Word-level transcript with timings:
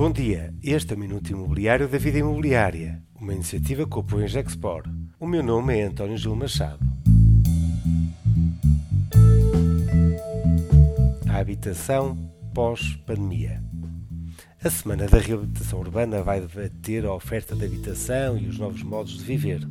Bom 0.00 0.10
dia, 0.10 0.54
este 0.62 0.94
é 0.94 0.96
o 0.96 0.98
Minuto 0.98 1.30
Imobiliário 1.30 1.86
da 1.86 1.98
Vida 1.98 2.16
Imobiliária, 2.16 3.02
uma 3.20 3.34
iniciativa 3.34 3.86
que 3.86 3.98
apoia 3.98 4.26
Gexpor. 4.26 4.84
O 5.18 5.26
meu 5.26 5.42
nome 5.42 5.78
é 5.78 5.82
António 5.82 6.16
Gil 6.16 6.34
Machado. 6.34 6.80
A 11.28 11.38
habitação 11.38 12.16
pós-pandemia. 12.54 13.62
A 14.64 14.70
Semana 14.70 15.06
da 15.06 15.18
Reabilitação 15.18 15.80
Urbana 15.80 16.22
vai 16.22 16.40
debater 16.40 17.04
a 17.04 17.12
oferta 17.12 17.54
de 17.54 17.66
habitação 17.66 18.38
e 18.38 18.48
os 18.48 18.58
novos 18.58 18.82
modos 18.82 19.18
de 19.18 19.24
viver. 19.24 19.68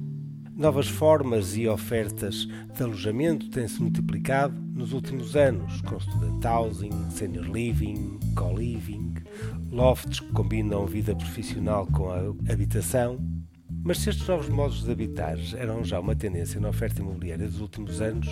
Novas 0.56 0.88
formas 0.88 1.58
e 1.58 1.68
ofertas 1.68 2.46
de 2.46 2.84
alojamento 2.84 3.50
têm-se 3.50 3.82
multiplicado 3.82 4.69
nos 4.80 4.94
últimos 4.94 5.36
anos, 5.36 5.82
com 5.82 6.00
student 6.00 6.46
housing, 6.46 7.12
senior 7.12 7.46
living, 7.52 8.18
co-living, 8.34 9.14
lofts 9.70 10.22
que 10.22 10.32
combinam 10.32 10.86
vida 10.86 11.14
profissional 11.14 11.86
com 11.88 12.10
a 12.10 12.20
habitação, 12.52 13.20
mas 13.84 14.00
se 14.00 14.10
estes 14.10 14.28
novos 14.28 14.50
modos 14.50 14.84
de 14.84 14.92
habitar 14.92 15.38
eram 15.58 15.84
já 15.84 16.00
uma 16.00 16.16
tendência 16.16 16.60
na 16.60 16.70
oferta 16.70 17.02
imobiliária 17.02 17.48
dos 17.48 17.62
últimos 17.62 18.02
anos, 18.02 18.28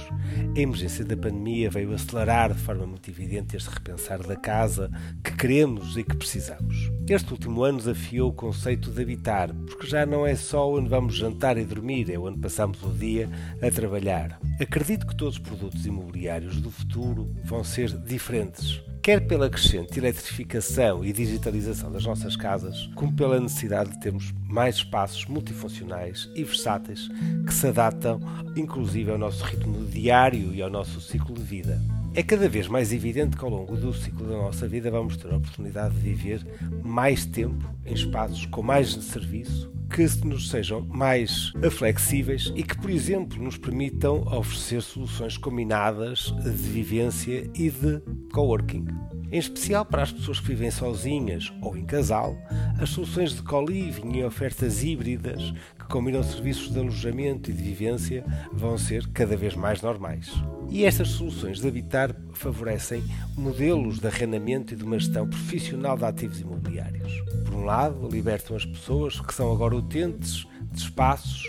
a 0.55 0.59
emergência 0.59 1.05
da 1.05 1.15
pandemia 1.15 1.69
veio 1.69 1.93
acelerar 1.93 2.53
de 2.53 2.59
forma 2.59 2.85
muito 2.85 3.09
evidente 3.09 3.55
este 3.55 3.69
repensar 3.69 4.21
da 4.23 4.35
casa 4.35 4.91
que 5.23 5.35
queremos 5.35 5.97
e 5.97 6.03
que 6.03 6.15
precisamos. 6.15 6.91
Este 7.09 7.31
último 7.31 7.63
ano 7.63 7.77
desafiou 7.77 8.29
o 8.29 8.33
conceito 8.33 8.91
de 8.91 9.01
habitar, 9.01 9.53
porque 9.53 9.87
já 9.87 10.05
não 10.05 10.25
é 10.25 10.35
só 10.35 10.69
onde 10.71 10.89
vamos 10.89 11.15
jantar 11.15 11.57
e 11.57 11.65
dormir, 11.65 12.11
é 12.11 12.19
onde 12.19 12.39
passamos 12.39 12.83
o 12.83 12.89
dia 12.89 13.29
a 13.61 13.71
trabalhar. 13.71 14.39
Acredito 14.59 15.07
que 15.07 15.15
todos 15.15 15.35
os 15.35 15.39
produtos 15.39 15.85
imobiliários 15.85 16.59
do 16.59 16.69
futuro 16.69 17.33
vão 17.45 17.63
ser 17.63 17.89
diferentes 17.97 18.81
quer 19.07 19.25
pela 19.25 19.49
crescente 19.49 19.97
eletrificação 19.97 21.01
e 21.01 21.13
digitalização 21.13 21.89
das 21.89 22.03
nossas 22.03 22.35
casas, 22.35 22.89
como 22.93 23.13
pela 23.13 23.39
necessidade 23.39 23.91
de 23.91 23.99
termos 24.01 24.33
mais 24.43 24.75
espaços 24.75 25.25
multifuncionais 25.27 26.29
e 26.35 26.43
versáteis 26.43 27.07
que 27.45 27.53
se 27.53 27.67
adaptam 27.67 28.19
inclusive 28.53 29.09
ao 29.09 29.17
nosso 29.17 29.45
ritmo 29.45 29.85
diário 29.85 30.53
e 30.53 30.61
ao 30.61 30.69
nosso 30.69 30.99
ciclo 30.99 31.33
de 31.33 31.41
vida. 31.41 31.96
É 32.17 32.23
cada 32.23 32.49
vez 32.49 32.67
mais 32.67 32.91
evidente 32.91 33.37
que 33.37 33.45
ao 33.45 33.51
longo 33.51 33.77
do 33.77 33.93
ciclo 33.93 34.27
da 34.27 34.37
nossa 34.37 34.67
vida 34.67 34.89
vamos 34.89 35.17
ter 35.17 35.31
a 35.31 35.37
oportunidade 35.37 35.93
de 35.93 36.01
viver 36.01 36.43
mais 36.83 37.27
tempo 37.27 37.71
em 37.85 37.93
espaços 37.93 38.43
com 38.47 38.63
mais 38.63 38.91
serviço, 38.91 39.71
que 39.87 40.03
nos 40.25 40.49
sejam 40.49 40.81
mais 40.81 41.53
flexíveis 41.69 42.51
e 42.55 42.63
que, 42.63 42.75
por 42.75 42.89
exemplo, 42.89 43.39
nos 43.39 43.55
permitam 43.55 44.21
oferecer 44.35 44.81
soluções 44.81 45.37
combinadas 45.37 46.33
de 46.43 46.49
vivência 46.49 47.47
e 47.53 47.69
de 47.69 48.01
coworking. 48.33 48.87
Em 49.31 49.37
especial 49.37 49.85
para 49.85 50.01
as 50.01 50.11
pessoas 50.11 50.39
que 50.39 50.47
vivem 50.47 50.71
sozinhas 50.71 51.53
ou 51.61 51.77
em 51.77 51.85
casal, 51.85 52.35
as 52.81 52.89
soluções 52.89 53.35
de 53.35 53.43
co-living 53.43 54.17
e 54.17 54.23
ofertas 54.23 54.83
híbridas 54.83 55.53
combinam 55.87 56.23
serviços 56.23 56.71
de 56.71 56.79
alojamento 56.79 57.49
e 57.49 57.53
de 57.53 57.63
vivência 57.63 58.23
vão 58.51 58.77
ser 58.77 59.07
cada 59.07 59.35
vez 59.35 59.55
mais 59.55 59.81
normais. 59.81 60.31
E 60.69 60.83
estas 60.83 61.09
soluções 61.09 61.59
de 61.59 61.67
habitar 61.67 62.15
favorecem 62.33 63.03
modelos 63.37 63.99
de 63.99 64.07
arrendamento 64.07 64.73
e 64.73 64.77
de 64.77 64.83
uma 64.83 64.99
gestão 64.99 65.27
profissional 65.27 65.97
de 65.97 66.05
ativos 66.05 66.41
imobiliários. 66.41 67.11
Por 67.45 67.55
um 67.55 67.63
lado, 67.63 68.07
libertam 68.11 68.55
as 68.55 68.65
pessoas 68.65 69.19
que 69.19 69.33
são 69.33 69.51
agora 69.51 69.75
utentes 69.75 70.45
de 70.71 70.79
espaços 70.79 71.43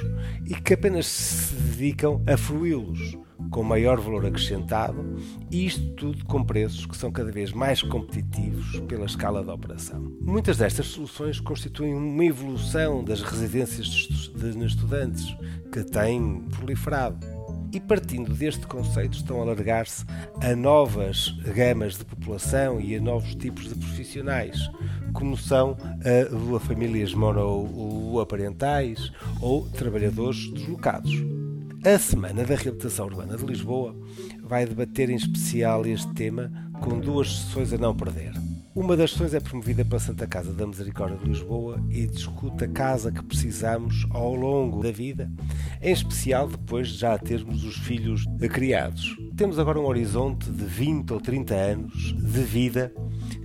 e 0.47 0.55
que 0.55 0.75
apenas 0.75 1.06
se 1.06 1.55
dedicam 1.55 2.22
a 2.27 2.36
fruí-los 2.36 3.19
com 3.51 3.63
maior 3.63 4.01
valor 4.01 4.27
acrescentado, 4.27 5.17
e 5.51 5.67
isto 5.67 5.95
tudo 5.95 6.25
com 6.25 6.45
preços 6.45 6.87
que 6.87 6.97
são 6.97 7.11
cada 7.11 7.31
vez 7.31 7.53
mais 7.53 7.83
competitivos 7.83 8.81
pela 8.81 9.07
escala 9.07 9.43
de 9.43 9.51
operação. 9.51 10.13
Muitas 10.21 10.59
destas 10.59 10.87
soluções 10.87 11.41
constituem 11.41 11.95
uma 11.95 12.25
evolução 12.25 13.03
das 13.03 13.23
residências 13.23 13.87
de 13.87 14.65
estudantes 14.65 15.37
que 15.73 15.83
têm 15.85 16.43
proliferado 16.51 17.39
e 17.73 17.81
partindo 17.81 18.34
deste 18.34 18.67
conceito 18.67 19.19
estão 19.19 19.41
a 19.41 19.43
alargar-se 19.43 20.05
a 20.41 20.56
novas 20.56 21.34
gamas 21.55 21.99
de 21.99 22.05
população 22.05 22.81
e 22.81 22.97
a 22.97 23.01
novos 23.01 23.34
tipos 23.34 23.69
de 23.69 23.75
profissionais, 23.75 24.71
como 25.12 25.37
são 25.37 25.77
a, 26.05 26.61
famílias 26.61 27.12
monoparentais 27.15 29.12
ou 29.41 29.69
trabalhadores 29.69 30.51
deslocados. 30.53 31.12
A 31.84 31.97
Semana 31.97 32.44
da 32.44 32.56
Reabilitação 32.56 33.06
Urbana 33.06 33.37
de 33.37 33.47
Lisboa 33.47 33.97
vai 34.43 34.66
debater 34.66 35.11
em 35.11 35.15
especial 35.15 35.87
este 35.87 36.12
tema 36.12 36.50
com 36.81 36.99
duas 36.99 37.39
sessões 37.39 37.72
a 37.72 37.78
não 37.78 37.94
perder. 37.94 38.33
Uma 38.75 38.97
das 38.97 39.12
sessões 39.12 39.33
é 39.33 39.39
promovida 39.39 39.84
pela 39.84 40.00
Santa 40.00 40.27
Casa 40.27 40.53
da 40.53 40.66
Misericórdia 40.66 41.16
de 41.16 41.27
Lisboa 41.27 41.81
e 41.89 42.06
discute 42.09 42.65
a 42.65 42.69
casa 42.69 43.12
que 43.12 43.22
precisamos 43.22 44.06
ao 44.11 44.34
longo 44.34 44.83
da 44.83 44.91
vida, 44.91 45.31
em 45.81 45.93
especial 45.93 46.49
depois 46.49 46.89
de 46.89 46.99
já 46.99 47.16
termos 47.16 47.62
os 47.62 47.77
filhos 47.77 48.25
criados. 48.53 49.16
Temos 49.37 49.56
agora 49.56 49.78
um 49.78 49.87
horizonte 49.87 50.50
de 50.50 50.65
20 50.65 51.12
ou 51.12 51.21
30 51.21 51.55
anos 51.55 52.12
de 52.12 52.43
vida 52.43 52.93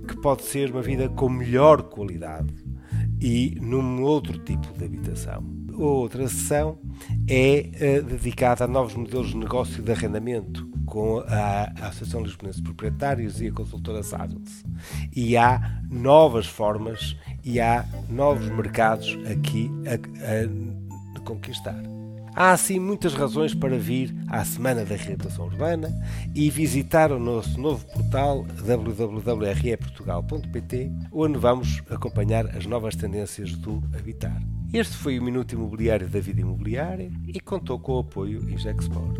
que 0.08 0.20
pode 0.20 0.42
ser 0.42 0.72
uma 0.72 0.82
vida 0.82 1.08
com 1.08 1.28
melhor 1.28 1.84
qualidade 1.84 2.52
e 3.20 3.56
num 3.60 4.02
outro 4.02 4.38
tipo 4.38 4.76
de 4.76 4.84
habitação. 4.84 5.63
Outra 5.76 6.28
sessão 6.28 6.78
é 7.28 8.00
uh, 8.00 8.04
dedicada 8.04 8.64
a 8.64 8.68
novos 8.68 8.94
modelos 8.94 9.28
de 9.28 9.36
negócio 9.36 9.82
de 9.82 9.90
arrendamento, 9.90 10.68
com 10.86 11.18
a, 11.26 11.72
Associação 11.88 12.22
Lisbonense 12.22 12.58
de 12.58 12.64
Proprietários 12.64 13.40
e 13.40 13.48
a 13.48 13.52
consultora 13.52 14.02
Saddles. 14.02 14.62
E 15.14 15.36
há 15.36 15.80
novas 15.90 16.46
formas 16.46 17.16
e 17.42 17.60
há 17.60 17.84
novos 18.08 18.48
mercados 18.48 19.18
aqui 19.30 19.70
a, 19.86 19.94
a, 19.94 19.96
a 21.16 21.20
conquistar. 21.20 21.82
Há 22.36 22.50
assim 22.50 22.80
muitas 22.80 23.14
razões 23.14 23.54
para 23.54 23.78
vir 23.78 24.12
à 24.28 24.44
Semana 24.44 24.84
da 24.84 24.96
Reabilitação 24.96 25.46
Urbana 25.46 25.88
e 26.34 26.50
visitar 26.50 27.12
o 27.12 27.20
nosso 27.20 27.60
novo 27.60 27.86
portal 27.86 28.44
www.reportugal.pt, 28.66 30.90
onde 31.12 31.38
vamos 31.38 31.80
acompanhar 31.88 32.46
as 32.56 32.66
novas 32.66 32.96
tendências 32.96 33.52
do 33.52 33.80
habitar. 33.96 34.42
Este 34.74 34.96
foi 34.96 35.20
o 35.20 35.22
Minuto 35.22 35.52
Imobiliário 35.52 36.08
da 36.08 36.18
Vida 36.18 36.40
Imobiliária 36.40 37.08
e 37.28 37.38
contou 37.38 37.78
com 37.78 37.92
o 37.92 37.98
apoio 38.00 38.50
Injexport. 38.50 39.16